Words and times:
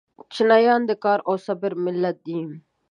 چینایان 0.33 0.81
د 0.85 0.91
کار 1.03 1.19
او 1.27 1.35
صبر 1.45 1.71
ملت 1.85 2.17
دی. 2.27 2.39